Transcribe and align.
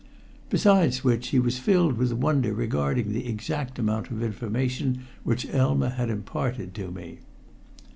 Besides 0.49 1.03
which, 1.03 1.27
he 1.27 1.37
was 1.37 1.59
filled 1.59 1.95
with 1.95 2.11
wonder 2.11 2.55
regarding 2.55 3.13
the 3.13 3.27
exact 3.27 3.77
amount 3.77 4.09
of 4.09 4.23
information 4.23 5.03
which 5.23 5.45
Elma 5.53 5.91
had 5.91 6.09
imparted 6.09 6.73
to 6.73 6.89
me. 6.89 7.19